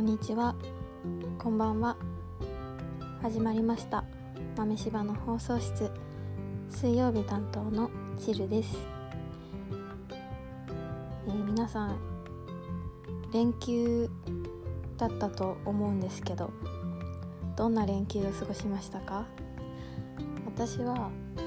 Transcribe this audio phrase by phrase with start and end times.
[0.00, 0.54] こんにちは。
[1.38, 1.94] こんばんは。
[3.20, 4.02] 始まりました。
[4.56, 5.90] 豆柴の放送室。
[6.70, 8.78] 水曜日担当のチルです、
[11.28, 11.98] えー、皆さん
[13.34, 14.08] 連休
[14.96, 16.50] だったと思うんですけど
[17.54, 19.26] どんな連休を過ごしましたか？
[20.46, 21.40] 私は、え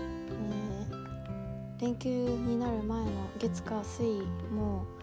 [1.80, 4.22] ー、連休になる前の月火水
[4.56, 5.03] も、え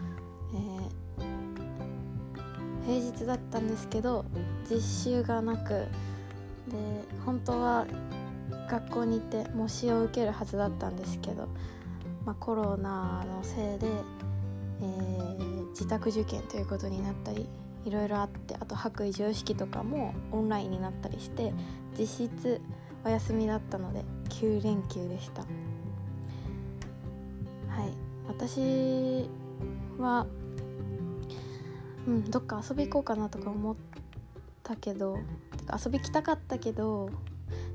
[2.91, 4.25] 平日だったんですけど
[4.69, 5.87] 実習がなくで
[7.25, 7.87] 本当は
[8.69, 11.47] 学校に行って模試を受けるはずだったんですけど、
[12.25, 13.87] まあ、コロナのせいで、
[14.81, 17.47] えー、自宅受験ということになったり
[17.85, 21.53] いろいろあってあと白衣常識とかもオンラインになったりして
[21.97, 22.61] 実質
[23.05, 25.41] お休みだったので9連休でした。
[25.41, 25.47] は
[27.85, 27.93] い。
[28.27, 29.27] 私
[29.97, 30.27] は
[32.07, 33.75] うんどっか遊び行こうかなとか思っ
[34.63, 35.19] たけど
[35.85, 37.09] 遊び来たかったけど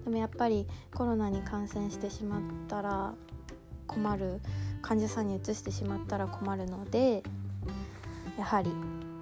[0.05, 3.15] でもやっぱりコロナに感染してしまったら
[3.87, 4.41] 困る
[4.83, 7.23] 患者さんにうつしてしまったら困るので
[8.39, 8.71] やはり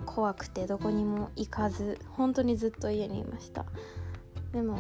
[0.07, 3.65] 怖くてどこにも行かず本当にずっと家にいました。
[4.53, 4.79] でも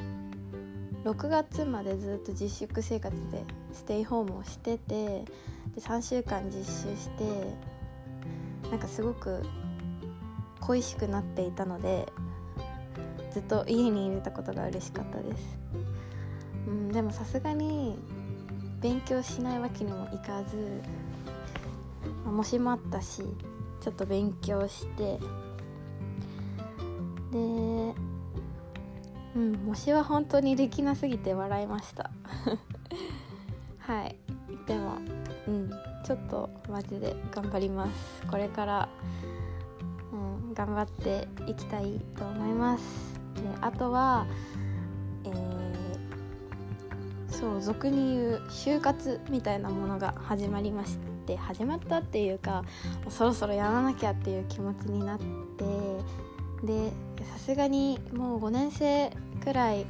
[1.05, 5.25] 6月までずっと自粛生活でステイホームをしてて
[5.75, 7.55] で3週間実習して
[8.71, 9.43] なんかすごく
[10.67, 12.07] 恋しくなっていたので
[13.33, 15.59] ずっと家に入れたことが嬉しかったです、
[16.67, 17.99] うん、でもさすがに
[18.81, 20.83] 勉強しないわけにもいかず、
[22.25, 23.23] まあ、模試もあったし
[23.81, 25.19] ちょっと勉強して
[27.33, 27.95] で
[29.35, 32.11] うん模試は本当にできなすぎて笑いました。
[33.79, 34.17] はい。
[34.67, 34.99] でも
[35.49, 35.71] うん
[36.05, 38.27] ちょっとマジで頑張ります。
[38.31, 38.89] これから、
[40.55, 42.85] 頑張っていきたいと思います
[43.37, 44.27] であとは
[45.25, 52.65] えー、そう俗に言う就活みたいなものが始まりまして始まったっていうか
[53.09, 55.25] そろそろやらなきゃっていう気持ちになって
[56.67, 56.93] で
[57.33, 59.11] さすがにもう5年生
[59.43, 59.87] くらい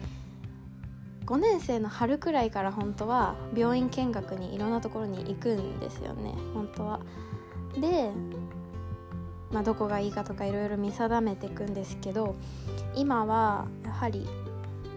[1.26, 7.00] 5年生の春くらいから本当は病院見学にいろんなところに行くんですよね本当は。
[7.80, 8.10] で、
[9.54, 12.34] まあ、どこがいいかとかいろいろ見定めていくんですけど
[12.96, 14.26] 今はやはり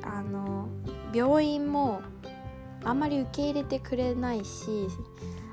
[0.02, 0.68] あの
[1.14, 2.02] 病院も
[2.84, 4.88] あんまり受け入れてくれないし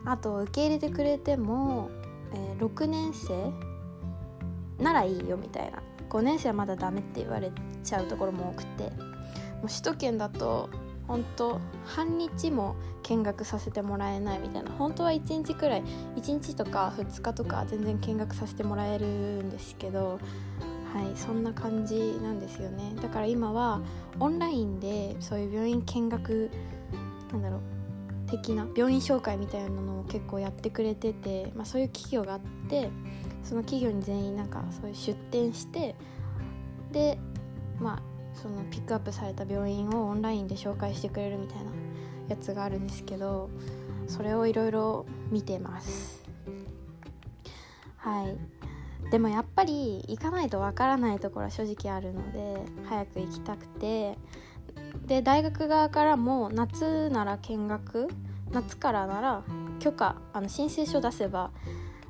[0.06, 1.90] あと受け入れてくれても、
[2.32, 3.52] えー、6年生
[4.82, 5.82] ならいいよみたいな。
[6.08, 7.50] 5年生はまだダメって言われ
[7.82, 8.84] ちゃうところも多くて。
[8.84, 8.90] も
[9.64, 10.68] う首都圏だと
[11.06, 14.70] 本当半日も見学させてもらえないみたいな。
[14.72, 15.82] 本当は1日くらい
[16.16, 20.18] 1日とか2日とか全然見学させてもらえるんですけど
[20.94, 22.94] はいそんな感じなんですよね。
[23.02, 23.80] だから今は
[24.20, 26.50] オンラインでそういう病院見学
[27.32, 27.60] なんだろう
[28.30, 32.90] 的な病院紹介みたいなのを結構やってくれてて、まあ、そういう企業があって
[33.42, 35.94] その企業に全員なんかそういう出店して
[36.92, 37.18] で
[37.78, 41.64] まあそのピックアップされた病院をオンラインで紹介してくれるみたいな
[42.28, 43.50] やつがあるんですけど
[44.08, 46.22] それをいろいろ見てます。
[47.96, 48.36] はい。
[49.10, 54.18] でもやっぱり行かないとわからないところは正直あるので早く行きたくて。
[55.06, 58.08] で大学側からも夏なら見学
[58.50, 59.42] 夏からなら
[59.80, 61.50] 許可あの申請書出せば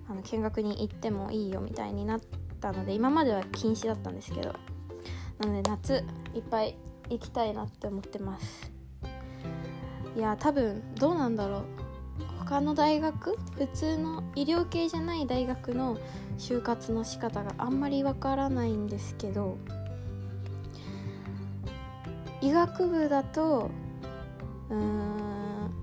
[0.08, 2.20] あの見学に行ってもいいよみたいになっ
[2.60, 4.54] たので今までは禁止だったんですけど
[5.38, 6.76] なので夏いっぱい
[7.10, 8.72] 行きたいなって思ってます。
[10.16, 11.64] いや多分どうなんだろう。
[12.38, 13.36] 他の大学？
[13.56, 15.98] 普通の医療系じゃない大学の
[16.38, 19.56] 就活の仕方があんまりわからないんですけど
[22.40, 23.70] 医学部だと
[24.68, 25.74] うーん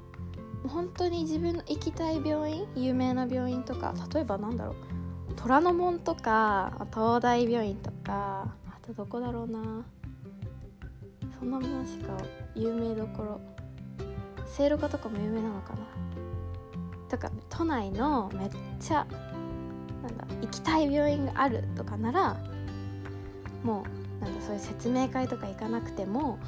[0.68, 2.68] 本当に自分の行きたい病院？
[2.76, 4.76] 有名な病院とか例えばなんだろう。
[5.36, 8.54] 虎ノ門とか東大病院とか
[8.94, 9.86] とどこだろうな。
[11.40, 12.18] そんなものしか
[12.56, 13.42] 有名どころ。
[14.46, 15.80] 聖路加とかも有名なのかな。
[17.10, 18.50] とか都内のめっ
[18.80, 19.06] ちゃ
[20.02, 22.38] なんだ行きたい病院があるとかなら
[23.64, 23.84] も
[24.22, 26.40] うなんかそういう説明会とか行かなくても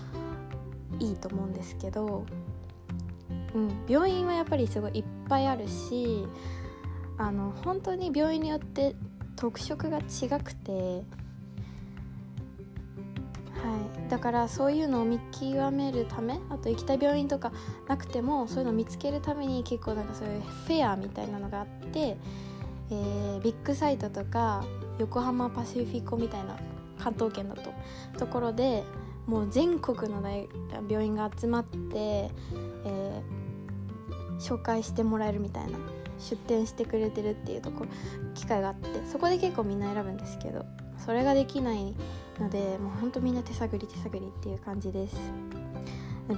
[1.00, 2.26] いいと思うんですけど、
[3.54, 6.26] うん、病院はやっぱりすごいいっぱいあるし
[7.18, 8.96] あの本当に病院によって
[9.36, 11.04] 特色が違くて、
[14.10, 17.52] だからそういうのを見極めるためあと行きたい病院とか
[17.88, 22.18] なくてもそういうのを見つけるために結構なんかそういうフェアみたいなのがあって、
[22.90, 24.64] えー、ビッグサイトとか
[25.00, 26.58] 横浜パシフィコみたいな
[27.00, 27.74] 関東圏だと
[28.18, 28.84] ところで
[29.26, 30.48] もう全国の大
[30.90, 35.80] 病院が集まって、えー、紹介してもらえるみたいな
[36.20, 37.90] 出店してくれてるっていうところ
[38.34, 40.66] 機会があってそこで結構みんな選ぶんですけど
[41.04, 41.94] それができない
[42.40, 45.16] のでもうほんとみんな手探り手探りっていう感じです。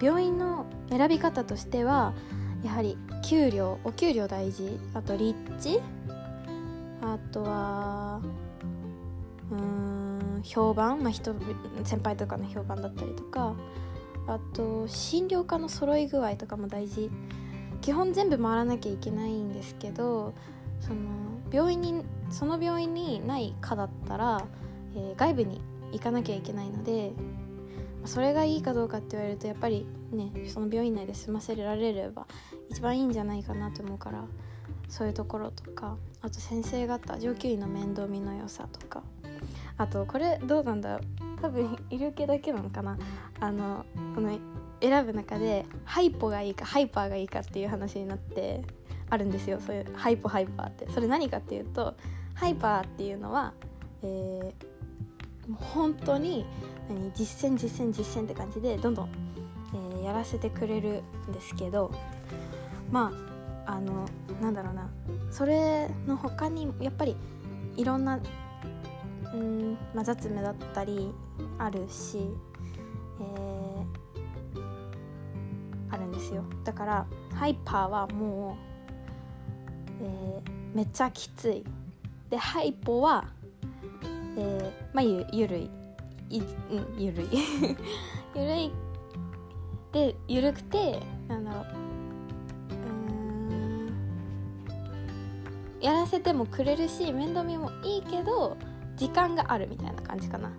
[0.01, 2.13] 病院の選び方としては
[2.63, 4.80] やはり給料お給料大事。
[4.94, 5.80] あと立地。
[7.01, 8.21] あとは
[9.51, 11.36] うん評判、まあ人、
[11.83, 13.56] 先輩とかの評判だったりとか。
[14.27, 17.12] あと診療科の揃い具合とかも大事。
[17.81, 20.33] 基本全部回らなきゃいけないんですけど
[20.80, 20.95] その
[21.51, 24.44] 病院にその病院にない科だったら、
[24.95, 27.13] えー、外部に行かなきゃいけないので
[28.05, 32.27] それがいいかどうかって言われるとやっぱりねその病院内で済ませられれば
[32.69, 34.25] 一番いいんじゃないかなと思うから
[34.87, 39.03] そういうところとかあと先生方上級医の面倒見の良さとか
[39.77, 40.99] あとこれどうなんだ
[41.41, 42.97] 多分いる系だけなのかな。
[43.39, 43.85] あの
[44.15, 44.37] この
[44.81, 48.63] 選ぶ中でハイポがいいかハイパーがいいかっていう話になって
[49.09, 49.59] あるんですよ。
[49.59, 50.89] そういうハイポハイパーって。
[50.91, 51.95] それ何かっていうと
[52.33, 53.53] ハイパーっていうのは、
[54.01, 54.65] えー、
[55.47, 56.45] もう本当に
[56.89, 59.09] 何実践実践実践って感じでどんどん、
[59.74, 61.92] えー、やらせてくれるんですけど
[62.92, 63.12] ま
[63.65, 64.07] ああの
[64.42, 64.89] なんだろうな。
[65.31, 67.15] それの他にやっぱり
[67.75, 68.19] いろんな
[69.33, 71.13] うん、まあ、雑務だったり
[71.57, 72.19] あるし、
[73.19, 73.86] えー、
[75.92, 76.44] あるんですよ。
[76.63, 78.57] だからハイパーはも
[80.00, 81.65] う、えー、めっちゃきつい。
[82.30, 83.25] でハイポは、
[84.37, 85.69] えー、まあゆゆるい。
[86.29, 86.47] い、うん、
[86.97, 87.27] ゆるい。
[88.35, 88.71] ゆるい。
[89.91, 91.65] でゆるくてなんだろう。
[92.71, 93.89] うん。
[95.81, 98.57] やらせてもくれるし面倒見もいいけど
[98.97, 100.51] 時間があるみたいな感じかな。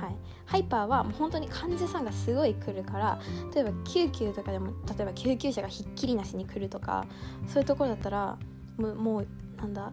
[0.00, 0.16] はい、
[0.46, 3.18] ハイパーはもう本当に患者さんがすごい来るから
[3.52, 7.04] 例えば救急とかでも例えば救急車がひっきりなしに来るとか
[7.48, 8.38] そういうところだったら
[8.76, 9.26] もうもう
[9.56, 9.92] なんだ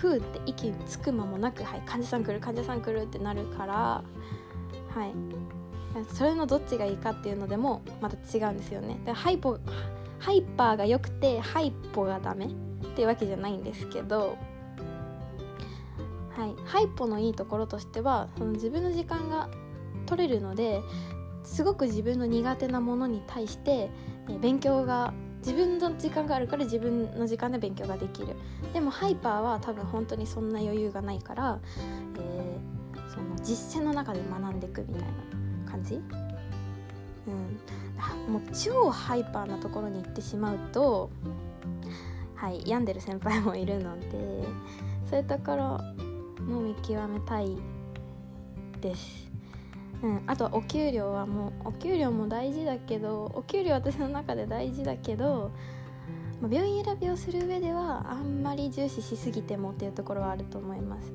[0.00, 4.02] ふーって息つく間もなく、はい、患者さん来る患者さん来るってなるからは
[5.06, 5.12] い。
[6.14, 8.98] それのどっちがいいかっていうのでもまた違うんですよね。
[9.04, 9.58] でハイポ
[10.18, 12.48] ハイパーが良くてハイポがダメっ
[12.94, 14.36] ていうわけじゃないんですけど
[16.36, 19.50] はい、ハイポのいいところとしてはその自分の時間が
[20.06, 20.80] 取れるので
[21.42, 23.90] すごく自分の苦手なものに対して、
[24.40, 28.36] 勉強が自分の時間があるから自分の時間で勉強ができる。
[28.72, 31.58] でもハイパーは多分本当にそんな余裕がないから、
[32.16, 37.30] えー、その実践の中で学んでいくみたいな感じ、う
[38.28, 41.10] ん、もう超ハイパーなところに行ってしまうと
[42.34, 44.08] はい病んでる先輩もいるので
[45.08, 45.80] そういうところ
[46.44, 47.56] も見極めたい
[48.80, 49.29] です。
[50.02, 55.50] うん、あとはお給料はもうお給料も大事だけどお給料私の中で大事だけど、
[56.40, 61.12] まあ、病院選びをする上ではあんまり重視しすぎてもっていうところはあると思います。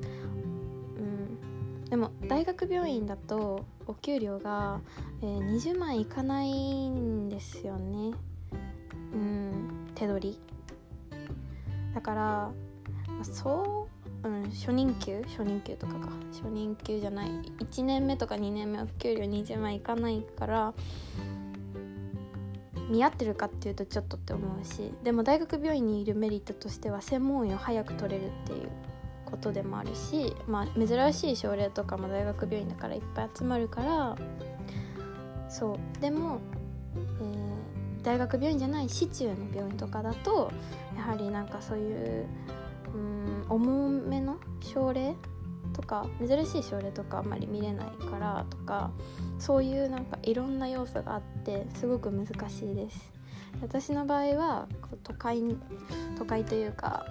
[0.96, 4.80] うん、でも大学病院だとお給料が、
[5.20, 8.12] えー、20万いかないんですよね。
[9.12, 10.40] うん、手取り。
[11.94, 12.50] だから、
[13.22, 13.85] そう
[14.24, 15.22] うん、初任給？
[15.26, 16.08] 初任給とかか。
[16.32, 17.28] 初任給じゃない。
[17.28, 20.74] 1年目とか2年目は給料20万いかないから
[22.88, 28.68] 見合ってるかっていうとちょっとって思うしでも大学病院にいるメリットとしては専門医を早く取れるっていう
[29.24, 34.16] ことでもあるし、まあ、珍しい症例とかも大学病院だからいっぱい集まるから
[35.48, 36.00] そう。
[36.00, 36.40] でも、
[37.20, 40.52] えー、大学病院じゃない市中の病院とかだと
[40.96, 42.26] やはりなんかそういう
[42.96, 45.14] うん重めの症例
[45.72, 48.90] とか珍しい症例とかあんまり見れないからとか
[49.38, 53.12] そういうなんかいろんな要素があってすごく難しいです。
[53.62, 54.68] 私の場合は
[55.02, 55.42] 都会
[56.18, 57.06] 都会というか、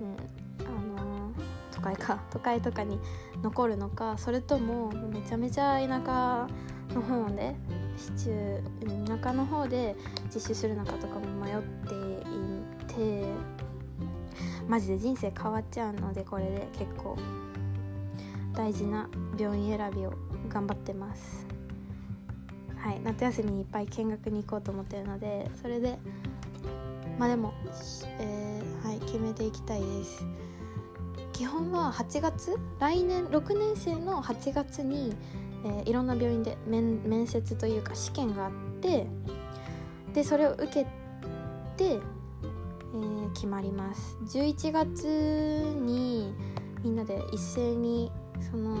[0.00, 0.70] うんあ
[1.00, 1.34] のー、
[1.72, 2.98] 都会か都会とかに
[3.42, 6.46] 残るのかそれともめちゃめちゃ田舎
[6.94, 7.54] の方で
[7.96, 8.62] 市中
[9.18, 9.96] 田舎の方で
[10.34, 11.94] 実習するのかとかも迷って
[12.92, 13.24] いて
[14.68, 17.16] マジで人生変わっちゃうのでこれで結構
[18.54, 19.08] 大事な
[19.38, 20.12] 病院選びを
[20.48, 21.46] 頑張ってます。
[22.76, 25.98] はい夏休みにいっぱい見学に行こうと思ってるのでそれで
[27.18, 27.52] まあでも、
[28.20, 30.24] えー、はい決めていきたいです。
[31.32, 32.56] 基本は8月？
[32.80, 35.14] 来年？6年生の8月に、
[35.64, 39.06] えー、いろんな病院で面接というか試験があって
[40.14, 40.86] でそれを受け
[41.76, 42.00] て
[42.94, 44.16] えー、決まります。
[44.24, 45.06] 11月
[45.80, 46.34] に
[46.82, 48.10] みんなで一斉に
[48.50, 48.76] その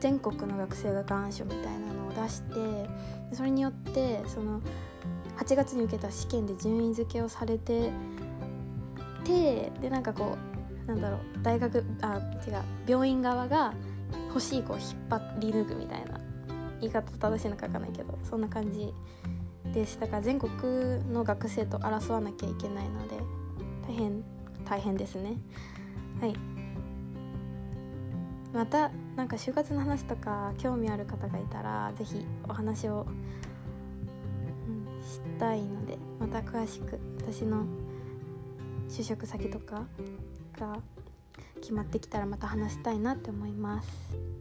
[0.00, 2.88] 全国の学生が願書みたいなのを出して
[3.32, 4.60] それによってその
[5.38, 7.90] 8月に受けた試験で順位付けをされて
[9.24, 10.36] てでなんかこ
[10.84, 13.74] うなんだろう大学あ違う病院側が
[14.28, 16.20] 欲しい子を引っ張り抜くみたいな
[16.80, 18.92] 言い方正しいのか分かんないけどそんな感じ
[19.76, 20.50] ですだから全国
[21.12, 23.16] の学生と争わなきゃいけないので
[23.86, 24.24] 大変
[24.64, 25.36] 大変ですね
[26.18, 26.34] はい
[28.54, 33.06] またなんか就活の話とか興味ある方がいたら是非お話を、
[34.66, 37.66] うん、したいのでまた詳しく私の
[38.88, 39.86] 就職先とか
[40.58, 40.78] が
[41.60, 44.35] 決まってきたらまた話したいなって思います。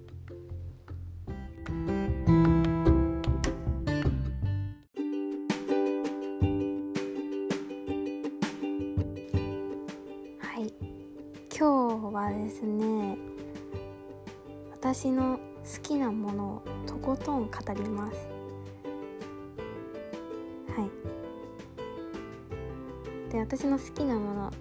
[14.97, 15.39] 私の好
[15.83, 18.29] きなものをとことん語ります。
[20.73, 20.85] は
[23.29, 23.29] い。
[23.29, 24.51] で私の好きなものは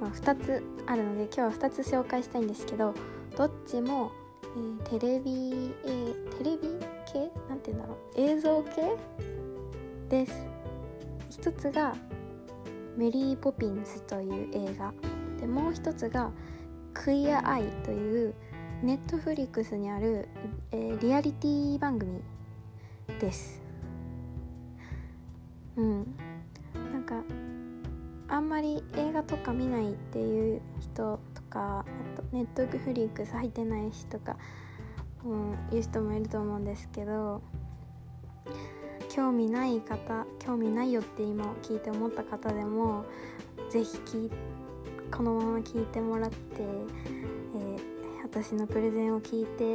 [0.00, 2.94] 2つあるので今日は2つ紹介したいんですけど
[3.36, 4.10] どっちも、
[4.56, 6.68] えー、テレビ、えー、テレビ
[7.12, 7.30] 系？
[7.50, 7.98] なんて言うんだろう。
[8.16, 8.96] 映像系？
[10.08, 10.46] です。
[11.28, 11.94] 一つが
[12.96, 14.94] 「メリー・ポピンズ」という映画。
[15.38, 16.30] でもう一つが
[16.94, 18.34] 「クイア・アイ」という
[18.82, 20.28] ネットフリックスにある、
[20.72, 22.20] えー、リアリティ番組
[23.20, 23.62] です。
[25.76, 26.16] うん。
[26.92, 27.22] なんか
[28.26, 34.36] あんまり映画とか見ないっていう人とかあとネットフリックス入ってない人とか、
[35.24, 37.40] うん、いう人もいると思うんですけど
[39.08, 43.04] 興味ない方興味ないよって今聞いて思った方でも
[43.70, 44.30] 是非
[45.16, 47.71] このまま聞いてもらって、えー
[48.32, 49.74] 私のプレゼンを聞いて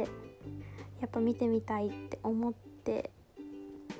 [1.00, 3.08] やっぱ見てみたいって思って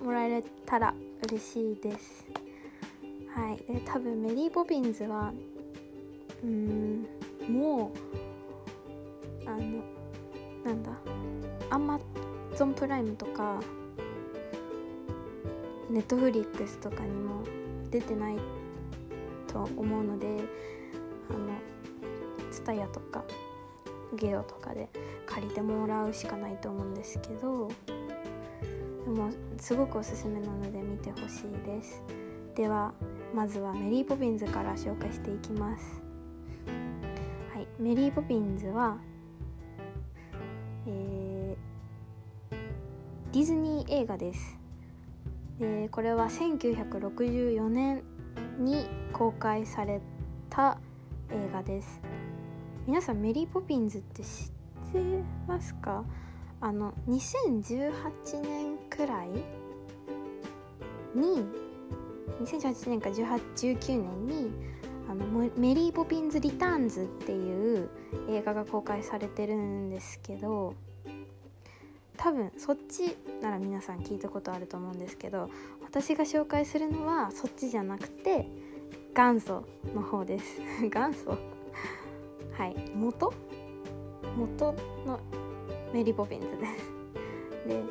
[0.02, 0.92] もらえたら
[1.28, 2.26] 嬉しいです。
[3.32, 3.56] はい。
[3.72, 5.32] で多分メリー・ポピンズは
[6.42, 7.06] うん
[7.48, 7.92] も
[9.46, 9.58] うあの
[10.64, 10.90] なんだ
[11.70, 12.00] アマ
[12.56, 13.60] ゾンプライムとか
[15.88, 17.44] ネットフリックスとかにも
[17.92, 18.36] 出てない
[19.46, 20.26] と思うので
[21.30, 21.54] あの
[22.50, 23.22] TSUTAYA とか
[24.14, 24.88] ゲオとかで
[25.26, 27.68] 借りてもらうしかないと思うんですけど
[29.04, 32.02] でもすごくおすすめなので見てほしいです。
[32.54, 32.92] では
[33.34, 36.02] まずはメリー・ポピンズから紹介していきます。
[37.54, 38.98] はいメリー・ポピンズは
[40.86, 44.58] えー、ディズニー映画です。
[45.58, 48.02] でこれは1964年
[48.58, 50.00] に公開され
[50.50, 50.78] た
[51.30, 52.00] 映画です。
[52.88, 54.28] 皆さんメリー・ポピンズって知っ
[54.94, 56.06] てますか？
[56.58, 57.92] あの2018
[58.40, 59.28] 年くらい
[61.14, 61.44] に
[62.42, 64.50] 2018年か1819年に
[65.06, 65.26] あの
[65.58, 67.90] メリー・ポピンズ・リターンズっていう
[68.30, 70.72] 映画が公開されてるんですけど
[72.16, 75.50] 多分そっちなら皆さん聞いたことあると思うんですけど
[75.82, 78.48] 私が紹介するのはそっちじゃなくて
[79.14, 79.64] 元祖
[79.94, 80.62] の方です。
[80.90, 81.57] 元祖？
[82.58, 82.76] はい。
[82.94, 83.32] 元？
[84.36, 84.74] 元
[85.06, 85.18] の
[85.92, 86.92] メリー・ポピンズ です
[87.66, 87.82] で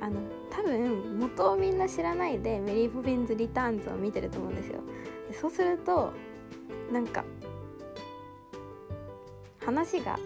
[0.00, 4.80] あの多分元をみんな知らないでメリー・ポピンズ・リターンズを見てると思うんですよ。
[5.28, 6.12] でそうすると
[6.92, 7.24] なんか
[9.64, 10.18] 話が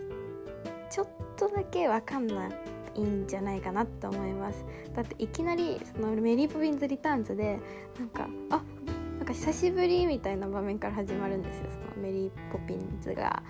[0.91, 2.51] ちょっとだけ分かんな
[2.95, 4.65] いんじゃないかなと思います。
[4.95, 7.59] だっていきなりそのメリー・ポピンズ・リターンズで
[7.99, 8.63] なんかあ
[9.19, 11.71] なんか久しぶりみたいな場面から始まるんですよ。
[11.71, 13.43] そのメリー・ポピンズが。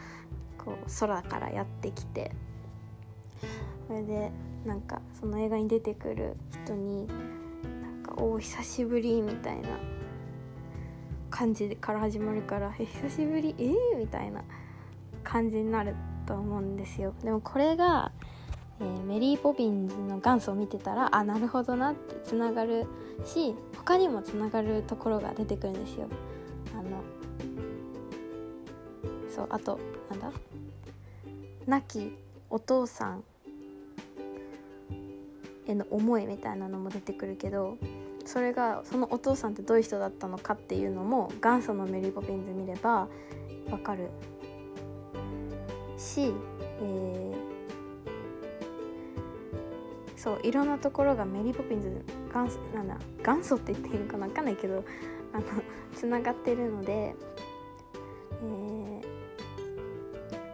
[0.64, 2.30] こう空からやってきて
[3.88, 4.30] それで
[4.64, 7.12] なんかその映画に出てくる人にな
[7.88, 9.68] んか「お久しぶり」みたいな
[11.30, 13.54] 感じから始まるから「え久しぶり？
[13.58, 14.42] えー?」みたいな
[15.24, 15.94] 感じになる
[16.26, 17.14] と思うんですよ。
[17.24, 18.12] でもこれが、
[18.80, 22.86] えー、メリー・ポピンズの元祖を見てたらあなるほどなってつながる
[23.24, 26.06] し他にもつながるところが出てくるんですよ。
[26.78, 27.02] あの
[29.28, 29.78] そうあと
[30.10, 30.30] なんだ？
[31.66, 32.16] 亡き
[32.50, 33.24] お父さん
[35.66, 37.78] への思いみたいなのも出てくるけど
[38.24, 43.08] それがそのお父さんってどういう人だったのかっていうのも元祖のメリー・ポピンズ見れば
[43.70, 44.08] わかる。
[45.96, 46.32] し、
[46.80, 52.04] えー、そういろんなところがメリー・ポピンズ
[52.34, 54.84] 元祖なんだ元祖って言っていいのかな分かんないけど
[55.32, 55.44] あの
[55.94, 58.81] つながってるので、えー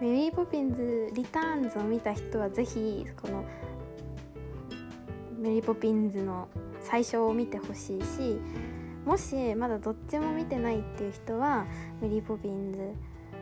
[0.01, 3.45] メリー・ポピンズ・リターンズを見た人はぜひこの
[5.41, 6.49] メリー・ポピンズの
[6.81, 8.39] 最初を見てほしいし
[9.05, 11.67] もしまだどっちも見てないっていう人は
[12.01, 12.93] メリー・ポピンズ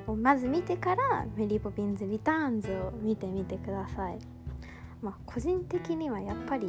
[0.06, 4.18] をまず見てからメリー・ポピンズ・リターンズを見てみてください。
[5.02, 6.68] まあ個人的にはやっぱり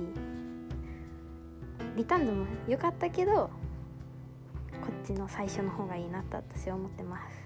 [1.96, 3.50] リターンズも良かったけどこ
[5.04, 7.37] っちの最初の方がいいなと私は思ってます。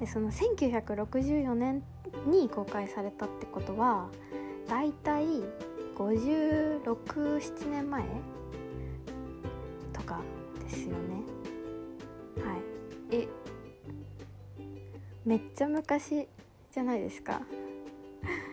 [0.00, 1.82] でその1964年
[2.26, 4.08] に公開されたってことは
[4.68, 5.24] だいたい
[5.96, 8.04] 567年前
[9.92, 10.20] とか
[10.62, 10.96] ですよね。
[12.44, 12.56] は
[13.10, 13.16] い。
[13.16, 13.28] え
[15.24, 16.28] めっちゃ昔
[16.72, 17.42] じゃないですか。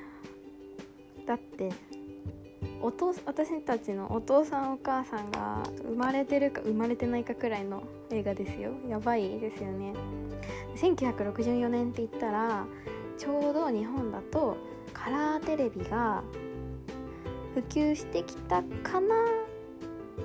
[1.27, 1.69] だって
[2.81, 8.71] お父私たちのお父さんお母さんが生まれてるか生まれてないかくらいの映画ですよ。
[8.89, 9.93] やばいですよね。
[10.75, 12.65] 1964年って言ったら
[13.17, 14.57] ちょうど日本だと
[14.93, 16.23] カラーテレビが
[17.53, 19.15] 普及してきたかな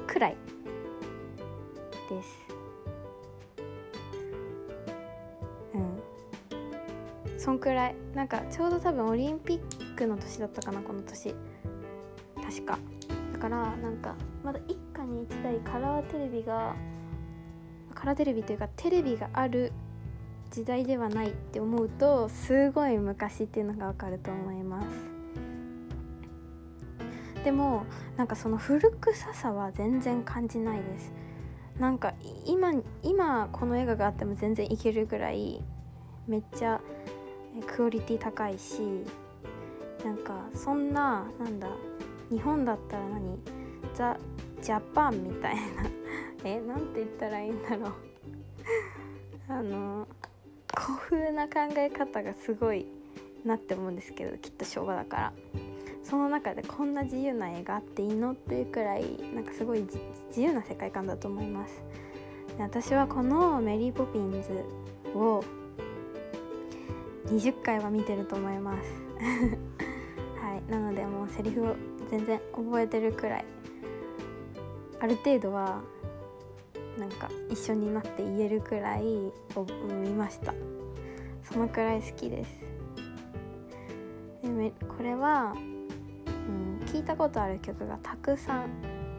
[0.07, 0.37] くらい
[2.09, 2.39] です。
[5.75, 7.39] うん。
[7.39, 7.95] そんくらい。
[8.15, 11.35] なんかちょうど多分オリンピックの年だったかなこの年。
[12.43, 12.79] 確か。
[13.33, 16.75] だからなんかまだ一家に一台カラーテレビが
[17.95, 19.73] カラーテレビというかテレビがある
[20.51, 24.87] 時代ではないって思うとすごい昔っていうのがわかると思います。
[27.45, 27.85] でも
[28.17, 31.13] なんかその古臭さは全然感じないです。
[31.79, 32.13] なんか
[32.47, 35.63] 今今この映画があっても全然いけるぐらい
[36.27, 36.81] めっちゃ
[37.67, 38.83] クオリティ高いし
[40.05, 41.69] なんかそんななんだ
[42.31, 43.39] 日本だったら何？
[43.95, 44.17] ザ・
[44.61, 45.61] ジャパンみたいな。
[46.45, 47.93] えなんて言ったらいいんだろう。
[49.49, 50.07] あの
[50.81, 52.87] 古風な考え方がすごい
[53.45, 55.33] なって思うんですけどきっと昭和だから。
[56.03, 59.81] その中でこんな自由な映画あっていいのっていうくらいなんかすごい
[60.29, 61.83] 自由な世界観だと思います。
[62.59, 64.65] 私はこの「メリー・ポピンズ」
[65.15, 65.45] を
[67.27, 68.91] 20回は見てると思います。
[70.43, 71.77] はいなのでもうセリフを
[72.11, 73.45] 全然覚えてるくらい。
[74.99, 75.81] ある程度は
[77.01, 79.33] なんか一緒になって言えるくらいを
[80.03, 80.55] 見ました。
[81.43, 82.51] そのくらい好きです。
[84.43, 85.59] でこれは、う
[86.53, 88.69] ん、聞いたことある曲がたくさん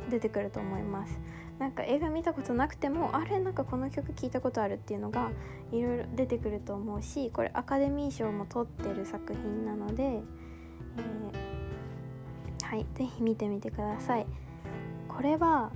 [0.09, 1.19] 出てくると思います。
[1.57, 5.31] なんか映画見たことなくてもあれなんかこの曲聞いたことあるっていうのが
[5.71, 14.25] いろいろ出てくると思うしこれアカデミー賞も取ってる作品なので、えー、はい是非見てみてください。
[15.07, 15.71] これは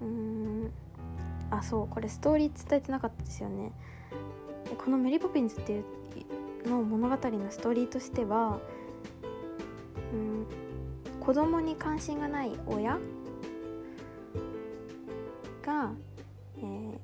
[0.00, 0.41] うん
[1.52, 3.72] あそうこれストーリー伝えてなかったですよね。
[4.78, 5.80] このメリー・ポピンズってい
[6.64, 8.58] うの物語のストーリーとしては、
[10.12, 10.46] うん、
[11.20, 12.98] 子供に関心がない親
[15.62, 15.92] が、
[16.58, 16.98] えー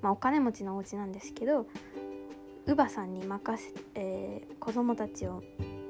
[0.00, 1.66] まあ、お金持ちのお家なんですけど
[2.66, 5.42] 乳母さんに任せ、えー、子供たちを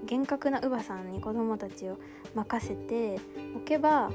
[0.07, 1.99] 厳格な乳母さんに子供たちを
[2.35, 3.21] 任せて
[3.55, 4.11] おけば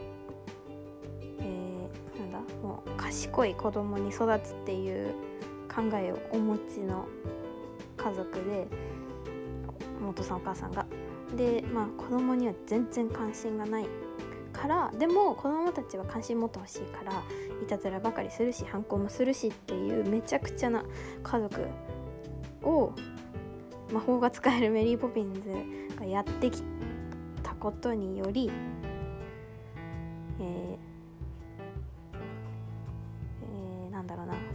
[3.24, 5.14] 賢い子供に育つっていう
[5.74, 7.08] 考えをお持ちの
[7.96, 8.68] 家族で
[10.02, 10.86] 元さんお母さんが。
[11.38, 13.88] でまあ子供には全然関心がない
[14.52, 17.24] からでも子供たちは関心持ってほしいから
[17.64, 20.84] いたずらばかりするし反抗もするしっていうめちゃくちゃな
[21.24, 21.62] 家族
[22.62, 22.94] を
[23.92, 25.50] 魔法が使えるメリー・ポピンズ
[26.00, 26.62] がやってき
[27.42, 28.52] たことにより、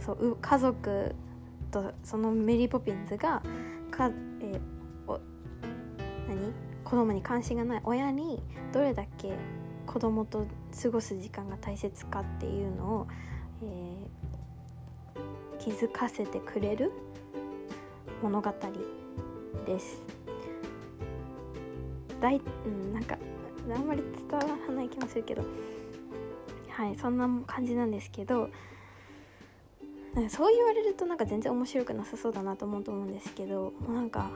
[0.09, 1.13] そう家族
[1.69, 3.43] とそのメリー・ポピンズが
[3.91, 4.59] か、えー、
[5.05, 5.19] お
[6.27, 6.51] 何？
[6.83, 7.81] 子供に関心がない。
[7.83, 8.41] 親に
[8.73, 9.37] どれだけ
[9.85, 10.47] 子供と
[10.81, 13.07] 過ごす時間が大切かっていうのを、
[13.61, 16.91] えー、気づかせてくれる
[18.23, 18.51] 物語
[19.67, 20.01] です。
[22.19, 23.15] だい、うん、なんか
[23.75, 25.43] あんまり伝わらない気もするけど。
[26.71, 28.49] はいそんな感じなんですけど
[30.27, 34.31] そう言われるとなんか全然面白くなさそうだなと思うと思うんですけどもうなんか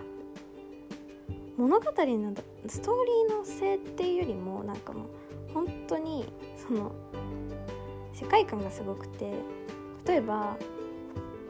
[1.57, 2.33] 物語の
[2.67, 6.91] ストーリーのせいっていうよりもなんかもう本当にその
[8.13, 9.31] 世界観がすごくて
[10.05, 10.55] 例えば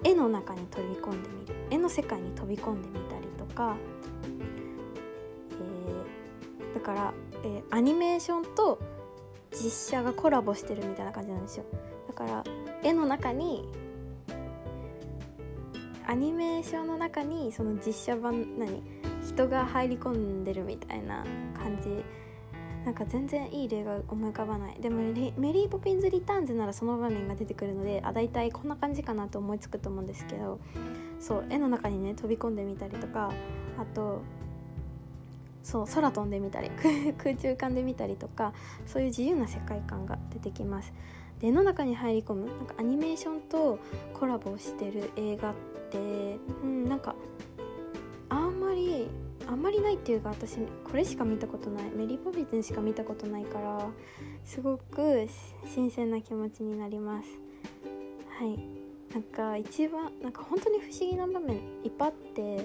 [0.03, 3.77] 絵の中に飛び込んでみる絵の世界に飛び込んでみたりとか、
[5.51, 8.79] えー、だから、えー、アニメーションと
[9.51, 11.65] 実写がコラボしてるみたいな感じなんですよ。
[12.07, 12.43] だから
[12.83, 13.67] 絵の中に
[16.13, 18.83] アニメーションの中にその実写版何？
[19.25, 21.25] 人が入り込んでるみたいな
[21.57, 22.05] 感じ。
[22.85, 24.79] なんか全然いい例が思い浮かばない。
[24.79, 30.59] でもメリー・ポピンズ・リターンズならその場面が出てくるのであ大体こんな感じかなと思いつくと思うんですけど。
[31.19, 33.31] そう絵の中にね飛び込んでみたりとか
[33.79, 34.21] あと
[35.63, 36.69] そう空飛んでみたり
[37.17, 38.53] 空中間で見たりとか
[38.85, 40.93] そういう自由な世界観が出てきます。
[41.39, 43.79] で絵の中に入り込むなんかアニメーションと
[44.13, 45.53] コラボしてる映画っ
[45.91, 45.97] て
[46.63, 47.15] うんなんか
[48.29, 49.07] あんまり
[49.47, 53.89] あんまりないっていうか私これしか見たことないメリー・ポビッツンしか見たことないから
[54.45, 55.27] すごく
[55.65, 57.29] 新鮮な気持ちになります。
[58.39, 58.83] はい。
[59.13, 62.55] なんか一番なんか本当に不思議な場面いっぱいあって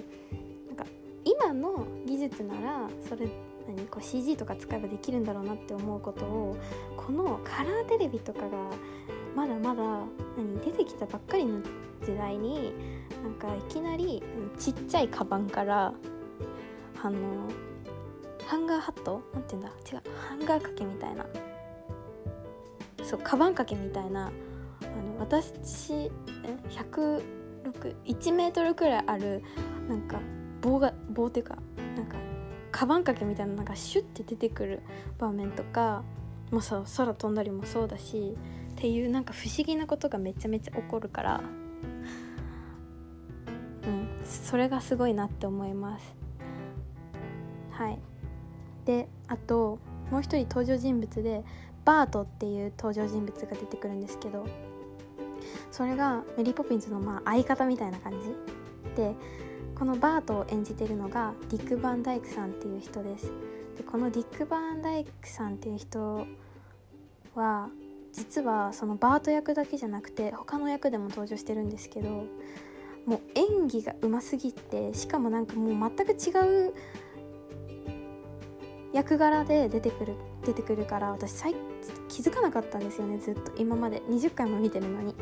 [0.67, 0.85] なんか
[1.23, 3.27] 今の技術ならそれ
[3.69, 6.57] 何こう CG とか使えばできるんだろうなって思うことを
[6.97, 8.47] このカラーテレビとかが
[9.35, 9.83] まだまだ
[10.35, 11.61] 何出てきたばっかりの
[12.03, 12.73] 時代に
[13.23, 14.23] なんかいきなり
[14.57, 15.93] ちっちゃいカバンから
[17.01, 17.19] あの
[18.47, 21.25] ハンガーハットなんて言うんだ違うハンガー掛けみたいな
[23.03, 24.31] そうカバン掛けみたいな
[24.81, 25.53] あの私
[26.81, 29.43] 1061メートルくらいある
[29.87, 30.19] なんか
[30.61, 31.57] 棒が棒っていうか
[31.95, 32.17] なんか
[32.71, 34.81] カバン掛けみたいなのがシュッて出てくる
[35.17, 36.03] 場面とか
[36.51, 38.35] もうさ空飛んだりもそうだし
[38.71, 41.41] っていうなんか不思議なことがめちゃめちゃ起こるから
[43.83, 46.15] うんそれがすごいなって思います。
[47.71, 47.99] はい。
[48.85, 49.79] であと
[50.11, 51.43] もう一人登場人物で
[51.85, 54.45] バートっていう登場人物が出てくるんですけど
[55.71, 59.15] それがメリー・ポピンズのまあ相方みたいな感じで
[59.79, 63.31] このバートを演じてるのがディック・バンダイクさんっていう人です。
[63.77, 66.27] でこのディック・バンダイクさんっていう人
[67.33, 67.69] は
[68.11, 72.25] 実はそのバート役だけじゃなくて他の役でも登場してるんですけど
[73.05, 76.73] もう演技がうますぎてしかもなんかもう全く違う
[78.91, 81.55] 役柄で出てくる出てくるから私最
[82.09, 83.51] 気づかなかったんですよねずっと。
[83.57, 84.01] 今まで。
[84.09, 85.15] 20回も見てるのに、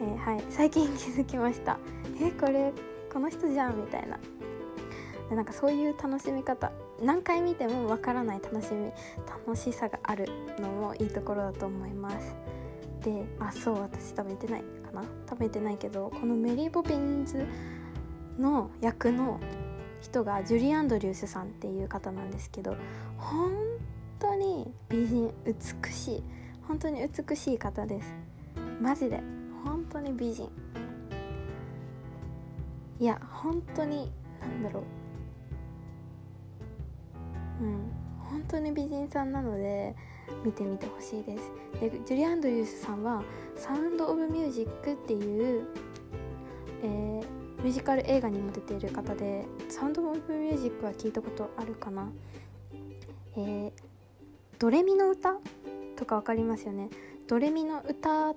[0.00, 0.44] えー、はい。
[0.50, 1.78] 最近気づきました。
[2.20, 2.72] えこれ
[3.12, 4.18] この人じゃんみたいな。
[5.28, 6.72] でなんかそういう楽しみ方。
[7.02, 8.92] 何回見てもわからない楽しみ
[9.26, 12.36] 楽しさがあるのもいいところだと思います。
[13.02, 15.02] であそう私食べてないかな。
[15.28, 17.46] 食べてないけどこのメリー・ポピンズ
[18.38, 19.40] の役の
[20.02, 22.76] 人がジュリー・アンドリュースさんっていう方なんですけど
[23.16, 23.52] 本
[24.18, 26.22] 当に美人美しい。
[26.68, 28.14] 本当に美しい方です。
[28.80, 29.22] マジで。
[29.64, 30.50] 本当に美人。
[33.00, 34.80] いや本当に何だろ
[37.60, 37.64] う。
[37.64, 37.92] うん。
[38.18, 39.96] 本当に美人さんなので
[40.44, 41.50] 見てみてほしいです。
[41.80, 43.24] でジュリ・アンドリュースさんは
[43.56, 45.66] 「サウンド・オブ・ミュージック」っていう、
[46.82, 52.10] えーミュージカル映画にも出ている方でサウンド・オブ・ミュージックは聞いたことあるかな。
[53.36, 53.72] えー、
[54.58, 55.34] ドレミの歌
[55.96, 56.88] とか分かりますよね。
[57.26, 58.34] ドレミの歌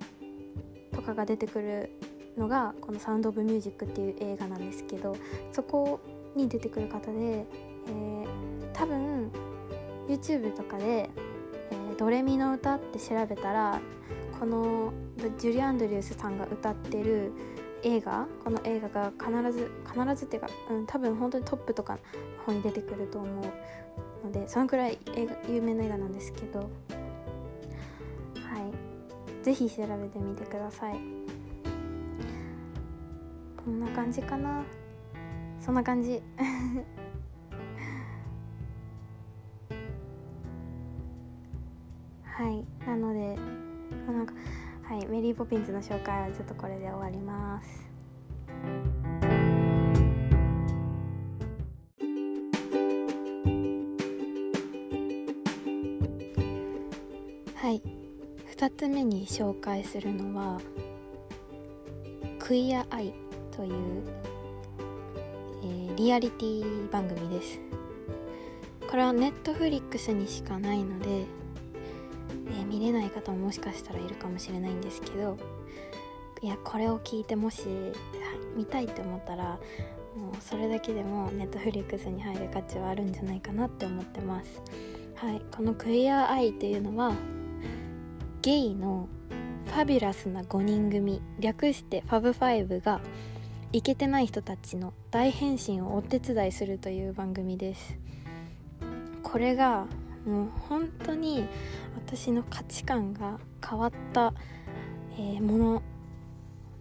[0.92, 1.90] とかが出てくる
[2.38, 5.16] のがこの「サウンド・オブ・ミュージック」っていう映画なんですけど
[5.52, 6.00] そこ
[6.36, 8.26] に出てくる方で、えー、
[8.74, 9.32] 多分
[10.08, 11.10] YouTube とかで、
[11.72, 13.80] えー、ドレミの歌って調べたら
[14.40, 14.92] この
[15.38, 17.32] ジュリアンドリュースさんが歌ってる
[17.84, 22.00] 映画この映画が必ず必ずっていうか、うん、多分本当にトップとかの
[22.46, 23.30] 方に出てくると思
[24.24, 26.70] うのでそのくらい映画有名な映画なんですけどはい。
[29.44, 31.23] 是非調べてみてください。
[33.64, 34.66] こんな感じかな。
[35.62, 36.22] そんな感じ。
[42.26, 43.38] はいなので
[44.06, 44.34] なんか
[44.84, 47.90] はいメリー・ポピンズの紹介はちょっとこれで終わります。
[57.56, 57.82] はい
[58.58, 60.60] 2つ目に紹介するのは
[62.40, 63.14] 「クイア・アイ」
[63.56, 64.04] という、
[65.64, 67.60] えー、リアリティ番組です。
[68.90, 71.26] これは Netflix にしかないので
[72.60, 75.36] え見れない方ももしかしたらいるかもしれないんですけど
[76.44, 77.64] いやこれを聞いてもし
[78.56, 79.60] 見たいって思ったら
[80.16, 84.62] もうそれだけでも Netflix に入る価値はあるんじゃないかなって思ってます。
[85.16, 87.14] はいこの Queer Eye っていうのは
[88.42, 89.08] ゲイの
[89.68, 93.02] ファビュラスな5人組略して Fab Five が
[93.74, 97.98] イケてない人たちの大変身をお手伝いするという番組です。
[99.24, 99.88] これが
[100.28, 101.48] もう本当に
[101.96, 104.36] 私の価値観が変わった、
[105.18, 105.82] えー、もの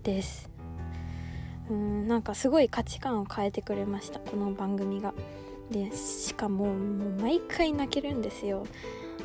[0.03, 0.51] です。
[1.71, 5.15] うんなんかすごい価値観を変えてくれましたこの番組が。
[5.71, 8.67] でしかももう毎回泣けるんですよ。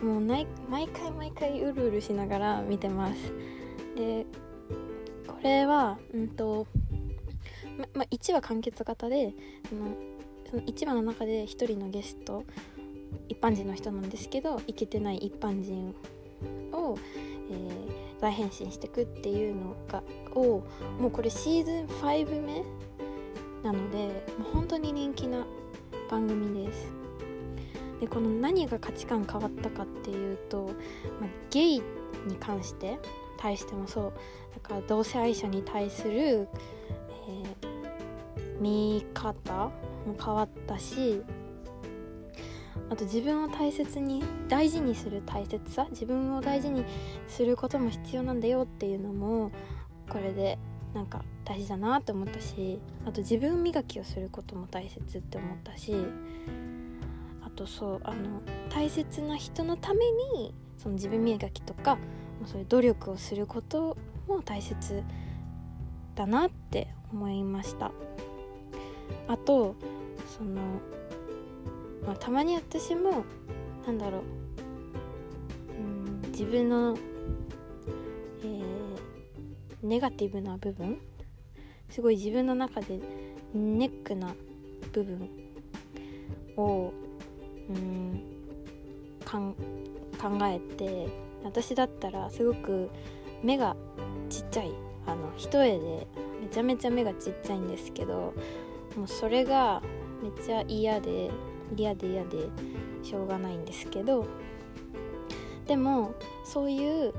[0.01, 3.33] もう毎回毎回うるうるしながら見てます。
[3.97, 4.25] で
[5.27, 6.65] これはうんと
[7.77, 9.33] まま1話完結型で
[9.69, 9.95] その
[10.49, 12.43] その1話の中で1人のゲスト
[13.27, 15.93] 一般人の人なんですけどイケてない一般人
[16.71, 16.97] を、
[17.49, 20.63] えー、大変身していくっていうのがを
[20.99, 22.63] もうこれシーズン5目
[23.63, 23.97] なので
[24.37, 25.45] もう本当に人気な
[26.09, 26.87] 番組です。
[27.99, 30.65] でこの何が価値観変わったかっていうと、
[31.19, 31.81] まあ、ゲイ
[32.27, 32.99] に関して
[33.37, 34.13] 対してもそう。
[34.53, 36.47] だから同性愛者に対する、
[38.59, 39.71] 見方
[40.05, 41.21] も変わったし
[42.89, 46.85] あと自分を大切に大事にする大切さ自分を大事に
[47.27, 49.51] することも必要なんだよっていうのも
[50.09, 50.57] これで
[50.93, 55.95] なんか大事だなって思ったしあと自分磨きをすることも大切って思ったし
[57.43, 60.05] あとそうあの大切な人のため
[60.39, 61.97] にその自分磨きとか
[62.45, 65.03] そういう努力をすることも大切
[66.15, 67.91] だなって思いました。
[69.27, 69.75] あと
[70.27, 70.61] その
[72.05, 73.25] まあ、たまに私も
[73.85, 74.21] なんだろう。
[75.77, 76.97] うん自分の、
[78.43, 78.63] えー、
[79.83, 80.97] ネガティブな部分。
[81.89, 82.99] すごい自分の中で
[83.53, 84.33] ネックな
[84.93, 85.29] 部分。
[86.57, 86.91] を
[87.69, 88.21] うん
[89.23, 91.07] かん考えて
[91.43, 92.89] 私だったらすごく
[93.43, 93.75] 目が
[94.29, 94.71] ちっちゃい。
[95.05, 96.07] あの一重で
[96.41, 98.33] めちゃめちゃ目がちっちゃいんですけど
[98.97, 99.81] もうそれが
[100.21, 101.29] めっちゃ嫌で
[101.75, 102.49] 嫌で嫌で
[103.03, 104.25] しょうがないんですけど
[105.67, 107.13] でもそういう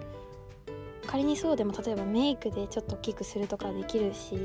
[1.06, 4.36] 仮にそうでも例えばメイクでちょっと大きくするとかできるし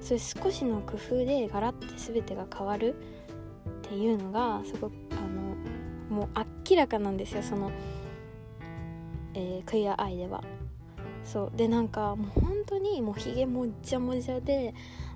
[0.00, 6.28] そういう少しの工夫でガラッて全てが変わるっていうのがすごくあのもう
[6.70, 7.70] 明らかなんですよその、
[9.34, 10.42] えー、クイアアイでは。
[11.22, 14.74] そうでなんかもう本当にもうひげもっちゃもじゃで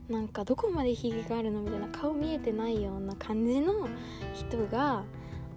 [0.08, 3.88] なんかどこまでひげがあるのみたいな顔見えてないような感じの
[4.34, 5.04] 人が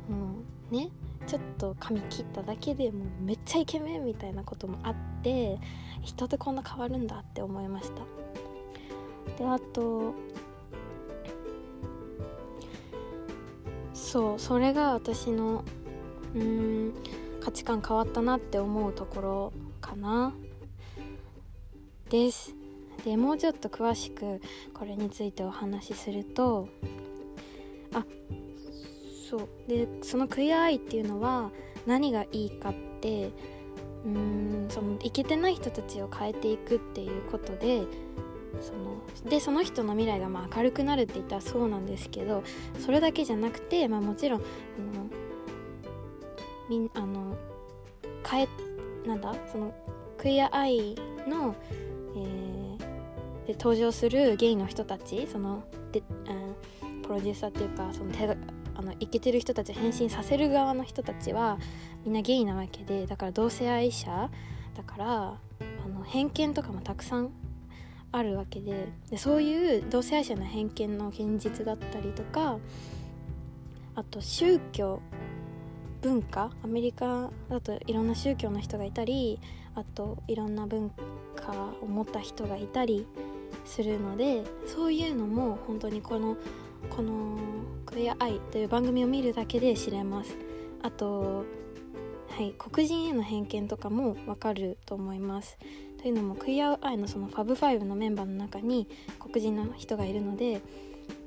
[0.10, 0.36] も
[0.72, 0.90] うね
[1.26, 5.60] ちょっと髪切っただけでもうめっちゃイケメンみたいなこともあって
[6.02, 8.04] 人ってこんな変わるんだって思いました。
[9.38, 10.14] であと
[13.94, 15.66] そうそれが私の
[16.34, 16.94] うん
[17.42, 20.34] 価値観変わったなって思うところかな。
[22.10, 22.56] です。
[23.04, 24.42] でもうちょっと詳しく
[24.74, 26.68] これについてお話しすると
[27.94, 28.04] あ
[29.30, 29.48] そう。
[29.68, 31.52] でそのクイアアイっていうのは
[31.86, 33.32] 何がいいかって
[34.06, 37.84] うーんそのイケてない人たちを変えていくっていうことで
[38.62, 42.44] そのでその人の未来がまあ明るくなるって言ったらそうなんですけど
[42.84, 44.44] それだけじゃなくて、まあ、もちろんあ
[44.98, 45.08] の
[46.70, 47.36] みんあの
[48.26, 48.48] 変え
[49.08, 49.74] なんだその
[50.18, 50.96] クイアアイ
[51.28, 51.56] の、
[52.16, 52.57] えー
[53.48, 56.04] で登場するゲイの人たちそので、
[56.82, 58.38] うん、プロデューサーっていうかその手
[58.76, 61.58] あのイケてる人たちを変身させる側の人たちは
[62.04, 64.30] みんなゲイなわけでだから同性愛者
[64.76, 65.08] だから
[65.86, 67.32] あの偏見とかもたくさん
[68.12, 72.60] あるわけででそういう同性愛者の偏見の現実だったりとか
[73.96, 75.02] あと宗教
[76.02, 79.40] 文化アメリカだといろんな宗教の人がいたり
[79.74, 80.92] あといろんな文
[81.36, 83.08] 化を持った人がいたり
[83.68, 86.38] するのでそういうのも本当にこの
[86.90, 87.38] この
[87.86, 90.36] 「クエアアイ」という番組を見るだけで知れます。
[90.82, 91.46] あと
[92.30, 95.58] はい黒人への偏見とかもわかると思います。
[96.02, 98.88] というのも Queer Eye のその Fab Five のメンバーの中に
[99.20, 100.62] 黒人の人がいるので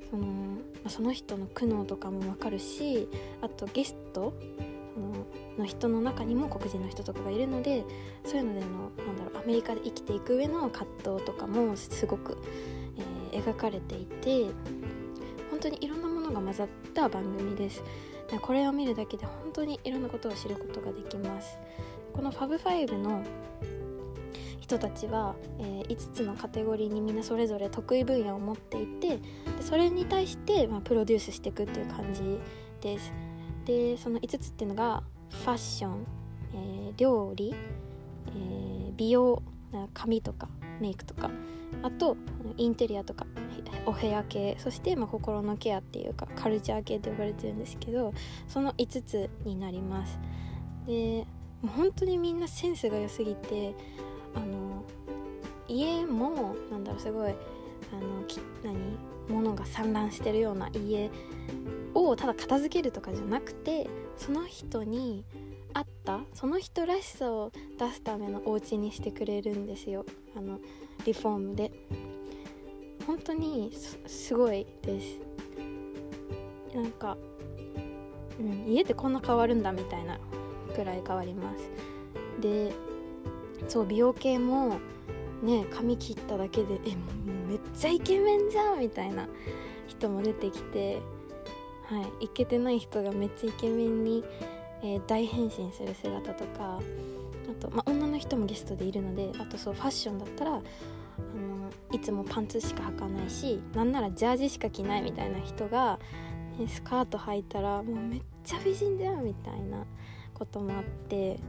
[0.09, 0.25] その
[0.87, 3.07] その人の苦悩とかもわかるし
[3.41, 4.33] あとゲスト
[4.93, 5.25] その
[5.61, 7.85] の人の中にも黒人の人とかがいるので
[8.25, 8.67] そういうのでの
[9.05, 12.37] なんだろうアメリカで生きていく上の葛藤とかもすごく、
[13.31, 14.47] えー、描かれていて
[15.49, 17.83] 本当にいろんなものが混ざった番組です。
[18.41, 21.57] これを見るだけで本当にいろんなことを知ることができます。
[22.13, 23.23] この Fab Five の
[24.59, 29.21] 人たちは、えー、5つのカテゴリーにみんなそれぞれ得意分野を持っていてで
[29.61, 32.39] それに対して、まあ、プロデュースしていくっていう感じ
[32.79, 33.11] です。
[33.65, 36.05] でその5つっていうのがファッション、
[36.53, 37.55] えー、料理、
[38.27, 39.41] えー、美容
[39.93, 41.31] 髪とかメイクとか
[41.81, 42.17] あと
[42.57, 43.25] インテリアとか
[43.85, 48.13] お部屋系そしてま心のケアっていうかカルチャー系って呼ばれてるんですけど
[48.47, 50.19] その5つになります。
[50.85, 51.25] で
[51.61, 53.75] もう本当にみんなセンスが良すぎて
[54.35, 54.83] あの
[55.67, 57.35] 家もなんだろうすごいあ
[57.95, 58.39] のき
[59.29, 61.09] 何物が散乱してるような家
[61.93, 65.25] をただ片付けるとかじゃなくてその人に
[65.73, 70.05] 合ったその人らしさを出すためのお家にしてくれるんですよ。
[70.35, 70.59] あの
[71.05, 71.71] リフォームで。
[73.05, 73.71] 本当に
[74.05, 75.17] すごいです。
[76.75, 77.17] なんか、
[78.39, 80.19] うん、家ってこんな変わるんだみたいな
[80.75, 81.69] くらい変わります。
[82.39, 82.71] で
[83.67, 84.79] そう美容系も
[85.43, 87.11] ね髪切っただけでえも
[87.47, 89.27] うめっちゃイケメンじゃんみたいな
[89.87, 91.01] 人も出てきて
[91.89, 94.23] はいイケてない人がめっちゃイケメンに、
[94.83, 96.81] えー、大変身する姿とかあ
[97.59, 100.61] と、ま、女の人もゲストでいるのであとそうファッションだったらあの
[101.91, 105.97] いつもパンツしか履かないしなんならジャージしか着ないみたいな人が、
[106.59, 109.85] ね、スカート履いたらもうめっちゃ美人だよみたいな
[110.35, 111.39] こともあって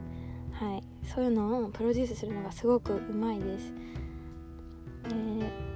[0.55, 3.73] はい、そういうのをプロデュースするのがすごくうまいです。
[5.09, 5.72] で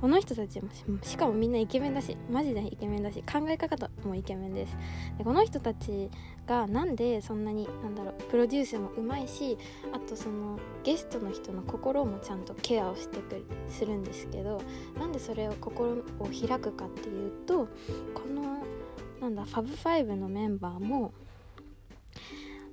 [0.00, 0.68] この人たちも
[1.02, 4.76] しかもみんなイケメンだしマジでイケメンだし考え方もイケメンです
[5.18, 6.10] でこの人たち
[6.46, 9.58] がなんでそんなになんだろうプロデュースもうまいし
[9.92, 14.62] あとそのゲストの人の心もちゃんとケアをしてくるするんですけど
[14.98, 17.68] なんでそれを心を開くかっていうと
[18.14, 18.64] この
[19.20, 21.12] なんだ Fab Five のメンバーも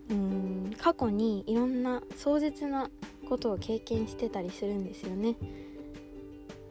[0.10, 2.90] うん過去にいろんな壮絶な
[3.28, 5.36] ことを経験してたりするんですよね。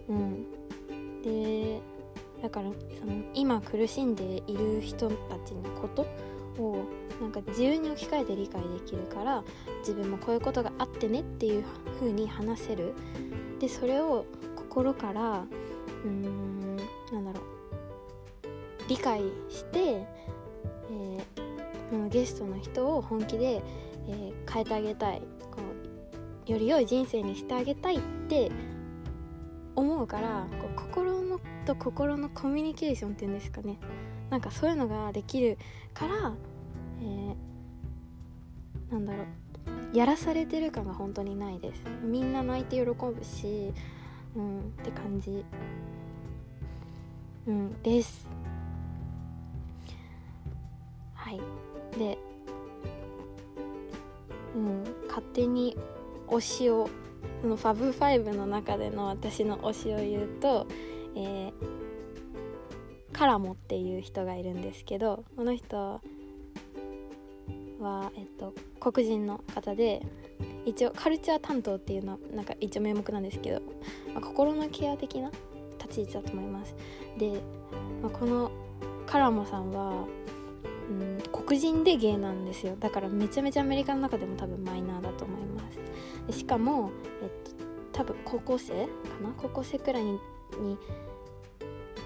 [0.08, 0.46] うん、
[1.22, 1.80] で
[2.42, 5.14] だからその今苦しんでいる人た
[5.44, 6.06] ちのこと
[6.62, 6.84] を
[7.20, 9.42] なんか自由に置き換えて理解できるから
[9.80, 11.64] 自分もこういうことがあってねっていう
[11.98, 12.92] 風に話せる。
[13.58, 15.46] でそれを心から
[16.04, 17.42] うーんなんだろう
[18.88, 21.46] 理解して、えー
[22.10, 23.62] ゲストの人を本気で、
[24.08, 25.20] えー、変えてあげたい。
[25.50, 25.58] こ
[26.48, 28.50] うより良い人生にしてあげたいって
[29.96, 33.78] 思うからこう心のと心のコミュニケーションっていうんですかね。
[34.28, 35.56] なんかそういうのができる
[35.94, 36.34] から、
[37.00, 39.26] えー、なんだろう。
[39.96, 41.82] やらされてる感が本当にないです。
[42.02, 43.72] みんな泣いて喜ぶし
[44.36, 45.44] うんって感じ。
[47.46, 48.28] うんです。
[51.14, 51.40] はい。
[51.98, 52.18] で
[54.54, 55.76] うん勝手に
[56.28, 56.90] 推しを
[57.42, 60.66] その Fab Five の中での私の推しを言うと、
[61.14, 61.52] えー、
[63.12, 66.00] カラモっていう人がいるんですけどこの人
[67.80, 70.02] は、えっと、黒人の方で
[70.64, 73.62] 一応カルチャー担当っていうのはなんか一応名目なんですけど、
[74.12, 75.30] まあ、心のケア的な
[75.78, 76.74] 立ち位置だと思います。
[77.18, 77.40] で、
[78.02, 78.50] まあ、この
[79.06, 80.06] カラモさんは
[80.88, 82.76] うん、黒人でゲイなんですよ。
[82.78, 85.62] だからめちゃめちゃアメリカの中でも多分マイナーだと思いま
[86.30, 86.38] す。
[86.38, 86.90] しかも、
[87.22, 87.28] えっ
[87.92, 88.90] と、多分高校生か
[89.22, 89.32] な？
[89.36, 90.18] 高校生くらいに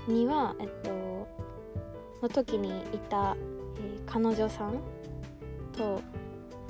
[0.09, 0.90] にはえっと
[2.22, 3.37] の時にいた、
[3.79, 4.79] えー、彼女さん
[5.72, 6.03] と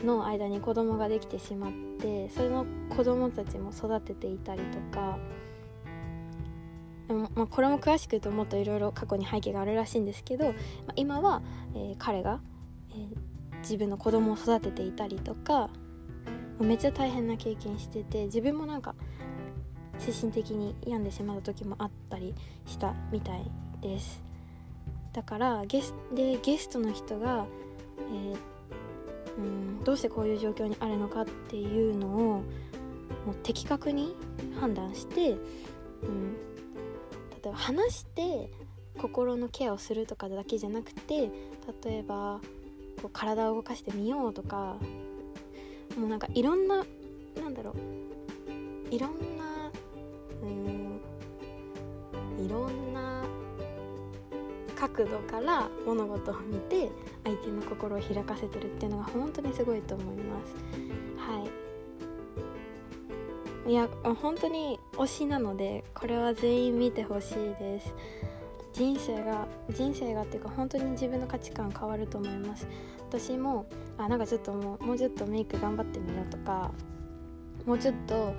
[0.05, 5.19] の間に子供ができてしまってそれの子供たちも育てていたりとか
[7.09, 11.43] でも、まあ、これも詳しく言うともっといろいろ過去に背景があるらしいんですけど、まあ、今は、
[11.75, 12.41] えー、彼が、
[13.61, 15.71] 自分の子供を育てていたりとか
[16.61, 18.95] めっちゃ大変な経験してて自分もなんか
[19.99, 22.35] 精神的に病んでしまう時もあったり
[22.67, 24.23] したみたいです。
[25.13, 27.47] だからゲスでゲストの人が、
[27.99, 28.37] えー、
[29.39, 32.43] うんどうしてこういう状況にあるのかっていうのをも
[33.33, 34.15] う的確に
[34.59, 35.33] 判断して、
[36.03, 36.35] うん、
[37.43, 38.51] 例えば話して
[38.99, 41.31] 心のケアをするとかだけじゃなくて
[41.85, 42.41] 例えば
[43.01, 44.77] こう体を動かしてみようとか
[45.99, 46.85] もうなんかいろんな
[47.41, 47.75] なんだろう。
[48.95, 49.71] いろんな
[50.43, 51.01] うん
[52.45, 53.25] いろんな
[54.75, 56.91] 角度から物事を見て
[57.25, 60.55] 相手の心を開かせてるっていうのが本当にすごいと思います。
[61.19, 61.45] は
[63.67, 63.71] い。
[63.71, 63.89] いや
[64.23, 67.95] 本当に推しなのでこれは全員見てほしいです。
[68.73, 72.67] 人生が人生がっていうか本当に自分の価値観変わると思います。
[73.09, 73.67] 私も
[73.99, 76.71] あなんかちょっともうもうちょっとメイク頑張ってみようとか
[77.67, 78.35] もうちょっと、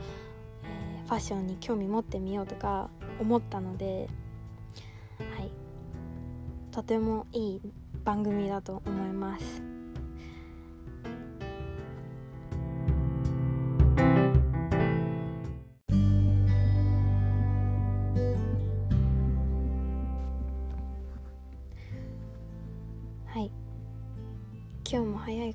[0.64, 4.08] えー、ファッションに興味持ってみようとか思ったので
[5.18, 5.52] はい。
[6.72, 7.62] とてもいい
[8.06, 9.71] 番組だと思います。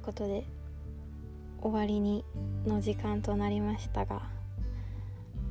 [0.07, 0.45] ことで
[1.61, 2.25] 終わりに
[2.65, 4.23] の時間となりましたが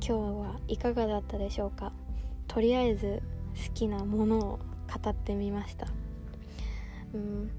[0.00, 1.92] 日はいかがだったでしょうか？
[2.48, 3.22] とりあえず
[3.68, 4.40] 好きなものを
[5.02, 5.86] 語ってみました。
[7.12, 7.50] うん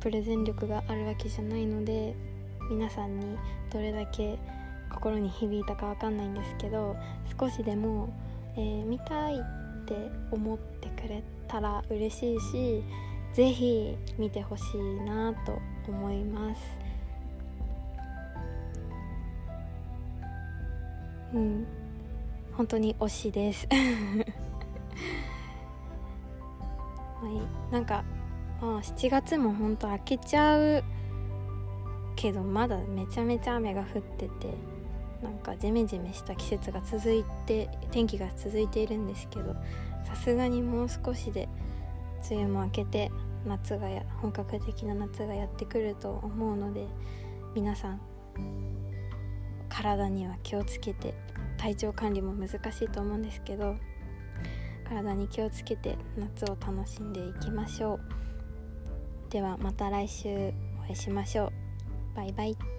[0.00, 2.14] プレゼン力があるわけじゃないので
[2.70, 3.36] 皆さんに
[3.70, 4.38] どれだけ
[4.90, 6.96] 心に響いたかわかんないんですけど
[7.38, 8.08] 少しでも、
[8.56, 12.82] えー、見たいって思ってくれたら嬉しいし
[13.34, 15.58] 是非見てほしいなと
[15.90, 16.60] 思います。
[21.34, 21.66] うん。
[22.52, 23.68] 本当に推しです。
[23.70, 23.76] は
[27.70, 27.72] い。
[27.72, 28.04] なんか、
[28.60, 30.82] まあ、7月も本当開けちゃう
[32.18, 34.54] けどまだめちゃめちゃ雨が降ってて
[35.22, 39.54] なんかジメジメした季節が続いて天気が続いているんですけど
[40.04, 41.48] さすがにもう少しで
[42.28, 43.12] 梅雨も明けて
[43.46, 46.86] 夏がや本格的な夏がやってくると思うので
[47.54, 48.00] 皆さん
[49.68, 51.14] 体には気をつけて
[51.56, 53.76] 体調管理も難しいと思うんですけど
[54.88, 58.00] 体に気をつけて夏を楽しんでいきましょう。
[59.30, 61.52] ではまた来週お会いしましょ
[62.14, 62.16] う。
[62.16, 62.77] バイバイ。